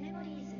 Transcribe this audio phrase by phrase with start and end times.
[0.00, 0.56] メモリーズ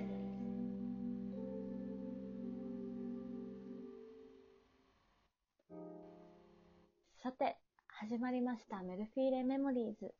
[7.23, 7.57] さて、
[7.89, 8.82] 始まりました。
[8.82, 10.14] メルフィーレメモリーズ。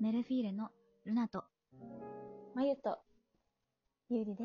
[0.00, 0.70] メルフィーレの
[1.04, 1.44] ルナと、
[2.54, 2.98] まゆと、
[4.08, 4.44] ゆうりで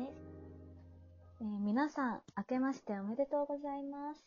[1.40, 4.22] えー皆さん、明けましておめでとうございます。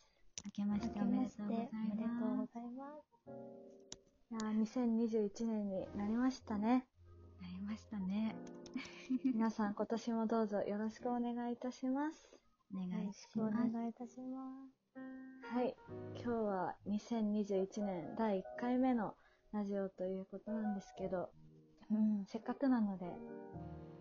[0.45, 2.53] 明けましておめでとうございおめでとうごます。
[2.53, 3.31] ざいます。
[4.31, 4.61] いやー
[5.29, 6.87] 2021年になりましたね。
[7.53, 8.35] なりましたね。
[9.23, 12.27] 皆さん、今年もどうぞよろしくお願いいたします。
[12.73, 13.53] お願いします。
[13.53, 14.49] お願いいたしま
[14.95, 15.55] す。
[15.55, 15.75] はい。
[16.15, 19.13] 今日は2021年第1回目の
[19.51, 21.29] ラジオということなんですけど、
[21.91, 22.25] うん。
[22.25, 23.05] せっかくなので、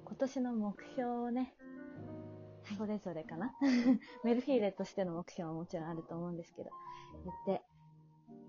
[0.07, 1.41] 今年の目標をね、
[2.65, 3.53] はいそれぞれかな？
[4.25, 6.71] メルフィーレとしての目標はもちろんあると思うんですけど、
[7.25, 7.63] 言って、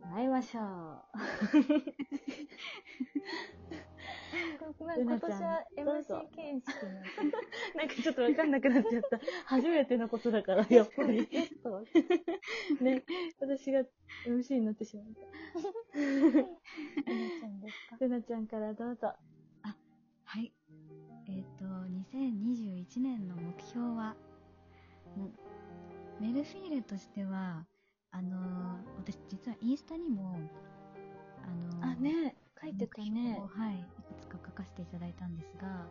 [0.04, 1.04] 参りましょう。
[4.34, 7.32] 今年は MC 形式に
[7.76, 9.20] なんかちょっとわかんなくなっちゃった。
[9.46, 11.28] 初めてのことだから、やっぱり。
[12.82, 13.04] ね、
[13.40, 13.84] 私が
[14.28, 16.00] MC になってしまった。
[16.00, 17.98] ルナちゃんですか？
[18.00, 19.14] ルナちゃんからどうぞ。
[20.26, 20.52] はい。
[21.28, 24.16] えっ、と、2021年の目標は、
[25.18, 25.34] うん
[26.20, 27.66] メルフィーレとしては、
[28.12, 28.42] あのー
[28.98, 30.40] 私実はインスタにも、
[31.44, 33.48] あのーあ、ね書いてたねを。
[33.48, 34.03] はい、い
[34.38, 35.88] く書かせていただいたんですが、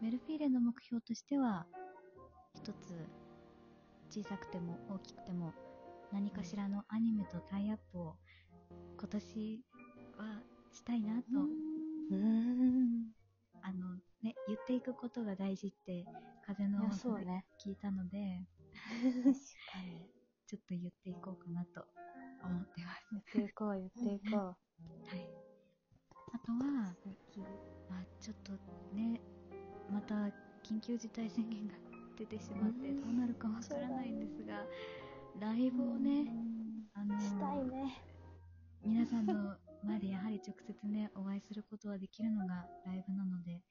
[0.00, 1.66] メルフィーレの目標としては、
[2.54, 2.94] 一つ、
[4.10, 5.52] 小さくても大きくても、
[6.12, 8.16] 何かしらのアニメとタイアップを
[8.98, 9.64] 今年
[10.18, 10.42] は
[10.72, 11.40] したいなと、
[12.10, 13.12] うーん。
[13.62, 16.04] あのね、言っていくことが大事って、
[16.46, 17.24] 風のいや、噂で。
[17.64, 19.22] 聞いたので、確
[19.72, 20.10] かに。
[20.46, 21.86] ちょっと言っていこうかなと
[22.44, 23.06] 思ってます。
[23.12, 24.36] 言っていこう、言っていこ
[25.06, 25.41] はい。
[26.34, 26.58] あとは、
[27.88, 28.52] まあ、ちょっと
[28.94, 29.20] ね、
[29.90, 30.14] また
[30.62, 31.74] 緊急事態宣言が
[32.18, 34.64] 出てしまってうんどうなるかわからないんですが、
[35.40, 36.26] ライブをね、
[36.94, 38.02] あのしたいね。
[38.84, 43.62] 皆さんの前でやはり直接ね、お会いすることはできるのがライブなので、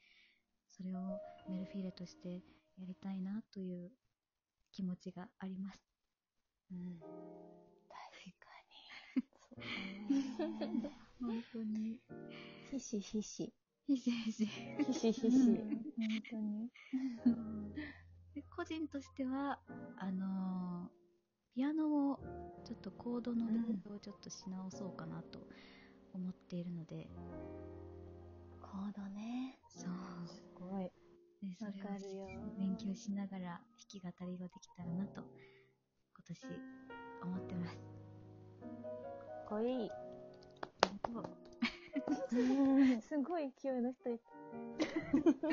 [0.70, 1.20] それを
[1.50, 2.30] メルフィーレとして
[2.78, 3.92] やりたいなという
[4.72, 5.80] 気持ちがあります。
[6.72, 7.00] うん。
[7.90, 8.52] 確か
[9.18, 10.14] に。
[10.38, 11.11] そうだね。
[11.22, 12.00] 本当に。
[12.72, 13.54] ひしひし。
[13.88, 14.46] ひしひし。
[14.46, 15.38] ひしひし。
[15.38, 15.56] うん
[15.96, 16.70] 本当に。
[18.34, 19.60] で個人としては、
[19.98, 21.02] あのー
[21.54, 22.18] ピアノを
[22.66, 25.40] ちょっとコードの練習をちょっとし直そうかなと
[26.14, 27.10] 思っているので、
[28.62, 29.60] コードね。
[29.70, 30.28] そう。
[30.28, 30.86] すごい。
[31.42, 32.28] でそれかるよ
[32.58, 36.46] 勉強しながら弾き語りができたらなと、今年
[37.24, 37.76] 思ってます。
[37.76, 40.01] かっこいい。
[43.02, 44.32] すごい勢いの人いた。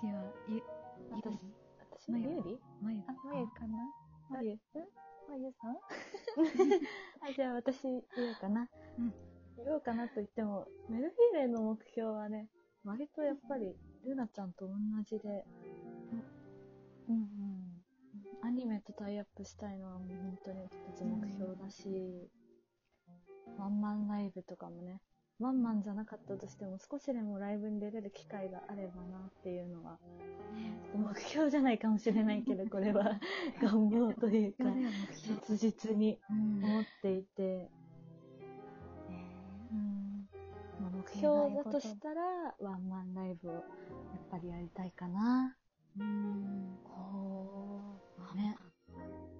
[0.00, 0.62] 次は、ゆ、
[1.10, 1.38] 私、
[1.78, 2.10] 私？
[2.10, 2.60] まゆり？
[2.80, 3.78] まゆあ、まゆかな？
[4.30, 4.58] まゆ。
[5.28, 5.76] まゆさん。
[7.20, 8.68] あ、じゃあ私言おうかな。
[8.98, 9.14] うん。
[9.56, 12.48] 言おうかなと言っても、メルフィーレの目標はね、
[12.84, 14.74] 割とやっぱり、ルナちゃんと同
[15.04, 15.44] じで、
[17.08, 17.14] うん。
[17.14, 17.47] うん。
[18.42, 22.30] アニメとタイアップしたいのはもう本当に一つ目標だし、
[23.58, 25.00] ワンマンライブとかもね、
[25.40, 29.98] ワンマンじゃなかったとしても少しでもライブに出れる機会があればなっていうのは、
[30.94, 33.20] 目標じゃないかもしれないけど、 これは
[33.60, 34.64] 願望というか。
[35.12, 37.70] 切実にうん思っていて、
[39.70, 40.28] うん
[40.80, 42.22] まあ、目標だとしたら、
[42.60, 43.62] ワンマンライブをやっ
[44.30, 45.56] ぱりやりたいかな。
[45.98, 46.78] うん。
[46.84, 47.77] ほまあ
[48.34, 48.56] ね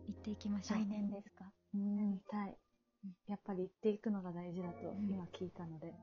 [0.08, 0.78] 行っていきましょう。
[0.78, 1.44] 来年ですか
[1.74, 2.56] うん、見たい
[3.04, 3.14] うん。
[3.26, 5.94] やっぱり行っていくのが大事だとうん今聞いたので、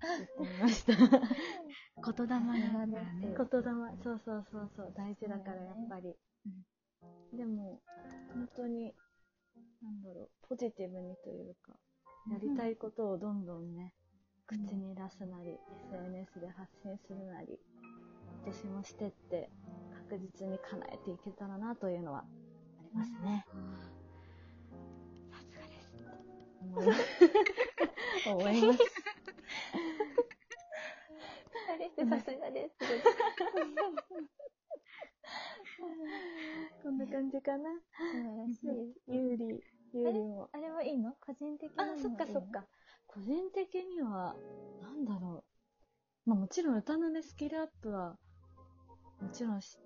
[0.38, 0.92] 言ってみました。
[2.12, 3.20] 言霊だからね。
[3.22, 3.38] 言霊、
[4.02, 6.16] そうそうそうそう、大事だからやっぱり。
[7.32, 7.82] でも、
[8.32, 8.94] 本当に、
[9.82, 11.78] なんだろう、ポジティブにというか、
[12.30, 13.94] やりたいことをどんどんね、
[14.46, 15.58] 口に出すなり、
[15.90, 17.58] SNS で発信するなり、
[18.44, 19.50] 今年もしてって、
[20.08, 22.24] 確実に叶えていけたらなというのはあ
[22.82, 23.46] りますね。
[25.30, 26.04] さすがです。
[28.28, 28.78] 思います。
[31.96, 32.76] さすがです。
[36.82, 37.70] こんな感じかな。
[37.70, 37.80] 素
[38.22, 38.66] 晴らしい。
[39.08, 39.62] ゆうり、
[39.94, 40.50] ゆうりも。
[40.52, 41.14] あれはいいの？
[41.20, 42.50] 個人的なのあそっかそっ。
[42.50, 42.66] か。
[43.06, 44.36] 個人的には、
[44.82, 45.44] なんだろ
[46.26, 46.30] う。
[46.30, 48.18] まあもちろん歌のね、スキルアップは、
[49.20, 49.78] もちろんし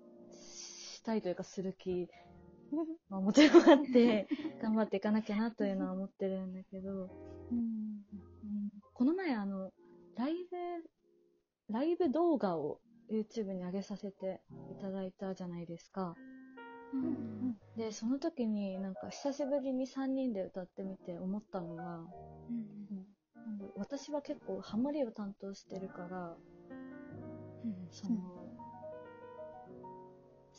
[1.09, 2.07] したいというかする気、
[3.09, 4.27] まあもちろんあって、
[4.61, 7.09] 頑張っていかなきゃなというのは思ってるんだけど、
[7.51, 7.57] うん。
[7.57, 9.71] うんこの前あの、
[10.15, 14.41] ライブ、ライブ動画を YouTube に上げさせて
[14.71, 16.15] いただいたじゃないですか。
[16.93, 22.05] うんで、その時になんか久しぶりに3人で歌ってみて思ったのは、なん
[23.61, 26.35] う私は結構ハモリを担当してるから、
[27.91, 28.38] その、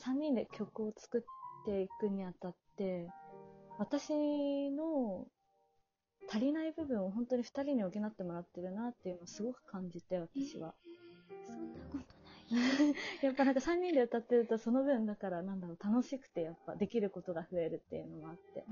[0.00, 3.08] 3人で曲を作っていくにあたって、
[3.78, 5.26] 私の
[6.28, 10.74] 足りない部分を本当に2人に補ってもらってるなっていうのをすごく感じて、私は。
[11.46, 12.94] そんなことない。
[13.22, 18.64] やっぱなんか3人で歌ってるとその分だからなんだろう、楽しくてやっぱできることが増えるっていうのもあって、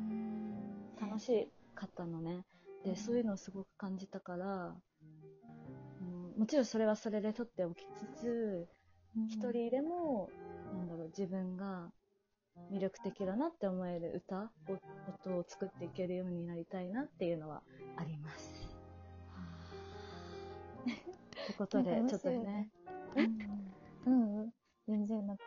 [1.00, 2.44] 楽しかったのね。
[2.84, 4.76] で、そういうのをすごく感じたから、
[6.00, 7.84] うんもちろんそれはそれで撮っておき
[8.16, 8.68] つつ、
[9.26, 10.30] 一人でも、
[11.08, 11.90] 自分が
[12.72, 14.78] 魅力的だなって思える歌を、
[15.08, 17.62] 音を作っていけるようになりたいなっていうのは
[17.96, 18.68] あります。
[20.84, 22.70] ということで、ちょっとね、
[24.06, 24.40] うん。
[24.40, 24.52] うん。
[24.86, 25.44] 全然なんか、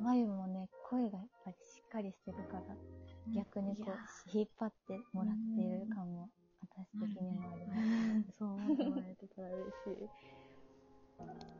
[0.00, 2.76] まゆもね、声がやっぱりしっかりしてるから、
[3.34, 6.28] 逆にこう、引っ張ってもらっている感も、
[6.60, 7.76] 私的にもありま
[8.24, 8.38] す。
[8.38, 10.08] そう思ってもらえてたら嬉しい。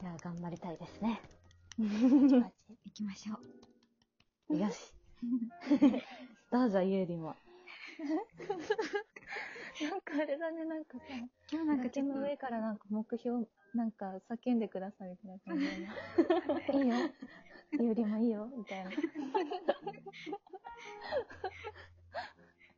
[0.00, 1.20] じゃあ頑張りたいですね。
[1.78, 3.38] マ行きましょ
[4.50, 4.58] う。
[4.58, 4.92] よし。
[6.50, 7.36] どうぞ、ゆうりも。
[9.78, 11.04] ジなんかあれだね、なんかさ、
[11.52, 15.88] 今日なんかち崖ょっとの上からなんか目標、なんか叫んでくださいみたいな感じでね。
[16.72, 16.96] いいよ。
[17.78, 18.90] ゆうりもいいよ、みたいな。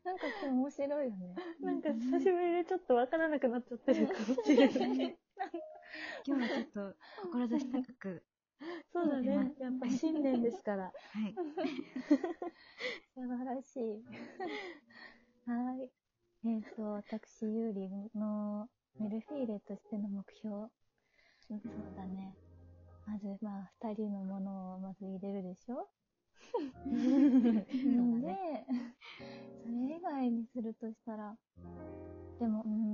[0.05, 1.35] なんか今日面白いよね。
[1.63, 5.19] なんか久しぶりでちょっとわからなくなっちゃってるかもしれない。
[6.27, 6.97] 今日はちょっと
[7.33, 8.23] 志高く、
[8.93, 9.53] そうだね。
[9.61, 10.85] やっぱ新年ですから。
[10.85, 11.35] はい。
[13.15, 14.05] 素晴らしい。
[15.47, 15.91] はい。
[16.49, 20.69] えっ、と、私、ゆうりのメルフィーレとしての目標。
[21.49, 21.61] そう
[21.97, 22.37] だね。
[23.07, 25.89] まず、まあ、二人のものをまず入れるでしょ
[26.85, 27.67] そうだで、
[29.63, 31.37] それ以外にするとしたら、
[32.39, 32.90] でも、うーん、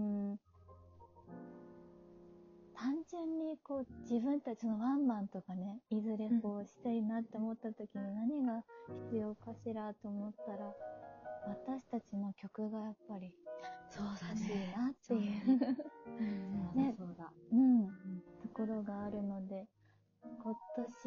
[2.79, 8.63] 単純にこう自分たちのワンマンとかね、いずれこうしたいなって思った時に何が
[9.11, 10.73] 必要かしらと思ったら、
[11.49, 13.33] 私たちの曲がやっぱり
[13.91, 14.75] そうだ欲しいね。
[14.77, 15.21] なっていう、
[16.77, 16.95] ね。
[16.99, 17.33] そうだ。
[17.53, 19.67] うん、ところがあるので、
[20.43, 20.55] 今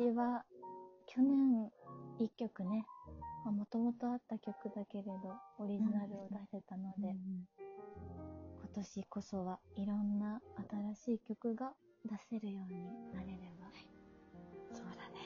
[0.02, 0.44] 年は、
[1.06, 1.70] 去年
[2.20, 2.86] 一曲ね、
[3.46, 5.12] もともとあった曲だけれど、
[5.60, 5.89] オリジ
[9.30, 10.42] そはいろんな
[10.96, 11.74] 新しい曲が
[12.04, 12.80] 出せるように
[13.14, 13.68] なれれば
[14.72, 15.20] そうだね。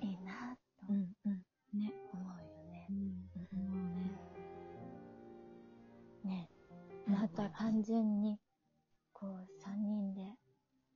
[0.00, 1.44] いいなとうん、うん。
[1.78, 1.92] ね。
[2.12, 2.88] 思うよね。
[3.52, 3.60] も
[6.24, 6.36] うね。
[6.36, 6.48] ね
[7.06, 8.38] うんあとは単純に、
[9.12, 10.22] こう、三人で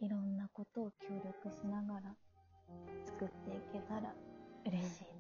[0.01, 2.17] いろんなことを協力しながら
[3.05, 4.15] 作っていけたら
[4.65, 5.18] 嬉しいな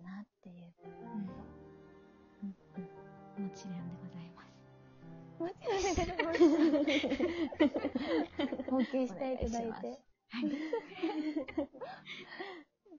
[8.78, 8.90] います。
[8.90, 10.08] 尊敬していただいてし。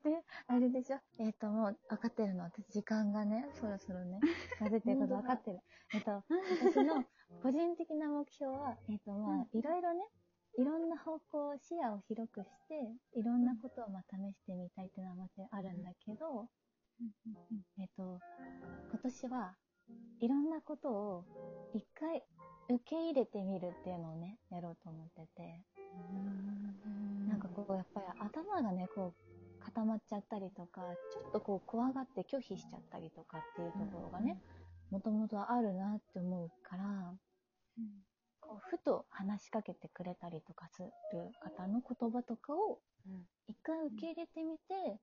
[0.04, 1.00] で、あれでしょ？
[1.20, 2.44] えっ、と、もう分かってるの。
[2.46, 4.20] 私、時間がね、そろそろね、
[4.60, 5.60] なぜっていうこと分かってる。
[5.94, 6.24] えっと、
[6.72, 7.04] 私の
[7.42, 10.08] 個人的な目標は、えっ、と、まあ、いろいろね、
[10.58, 16.50] いろんな方向、視野を広くして、いろんなことをまあ試してみたいっていうのはもちろんあるんだけど、
[17.78, 18.20] えっ、と、
[18.90, 19.56] 今年は
[20.20, 22.24] いろんなことを一回
[22.70, 25.66] 受け入れてみるっていうのをね、やろうと思ってて、
[27.28, 34.40] なんかこう、やっぱり頭がね、こう、固まっちゃったりとか、ちょっとこう、怖がって拒否しちゃったりとかっていうところがね、
[34.92, 37.14] もともとあるなって思うから、
[38.40, 40.90] こうふと話しかけてくれたりとかする
[41.40, 43.26] 方の言葉とかをうん。
[43.48, 45.00] 一回受け入れてみて、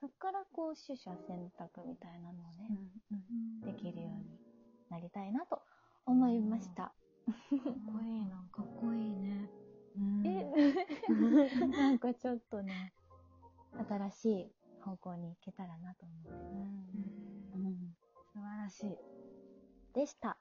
[0.00, 2.68] そこからこう取捨選択みたいなのをね、
[3.64, 4.40] できるように
[4.88, 5.62] なりたいなと
[6.06, 6.84] 思いました。
[6.84, 8.44] かっこいいな。
[8.52, 9.48] かっこいいね。
[10.24, 11.66] え？
[11.68, 12.92] なんかちょっとね、
[13.88, 16.30] 新しい方向に行けたらなと思って。
[16.30, 17.94] うん
[18.32, 18.96] 素晴らしい。
[19.92, 20.38] でした。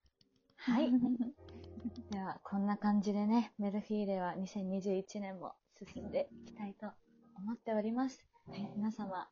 [0.58, 0.92] はい。
[2.12, 5.54] では、こんな感じでね、メルフィーレは2021年も
[5.94, 6.92] 進んでいきたいと
[7.36, 8.26] 思っております。
[8.76, 9.30] 皆様、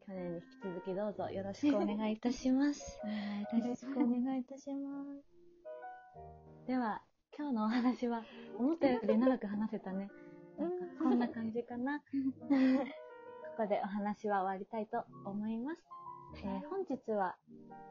[0.00, 2.98] 去年に引き続きどうぞよろしくお願いいたします。
[3.52, 5.35] よろしくお願いいたします。
[6.66, 7.00] では、
[7.38, 8.24] 今日のお話は、
[8.58, 10.10] 思ったより長く話せたね。
[10.58, 12.00] なんかこんな感じかな。
[12.00, 12.04] こ
[13.56, 15.80] こでお話は終わりたいと思います。
[16.42, 17.36] えー本日は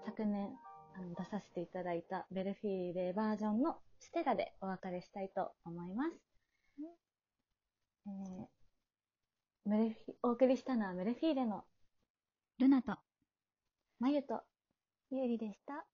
[0.05, 0.49] 昨年
[0.93, 6.11] あの出させていただいたベルフィーレバージョンのステラでお別れしたいと思います。
[8.07, 11.63] えーメルフィお送りしたのはメルフィーレの
[12.59, 12.99] ルナと、あ
[13.99, 14.41] まゆと、
[15.11, 15.85] ゆうりでした。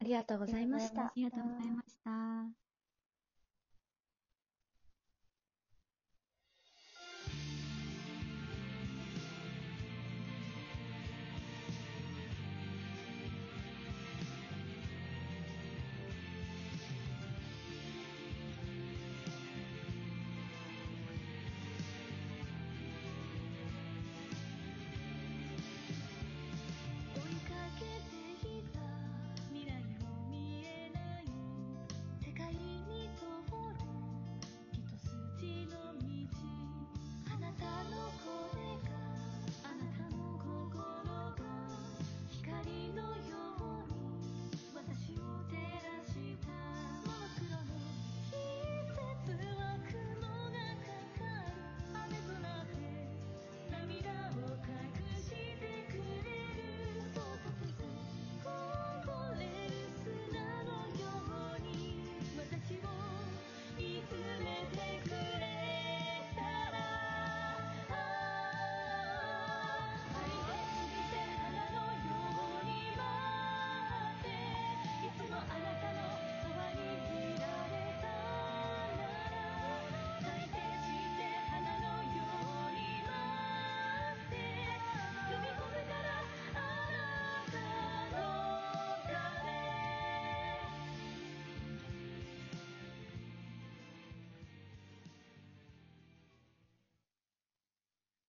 [0.00, 1.12] ありがとうございましたあ。
[1.14, 2.67] りがとうございました。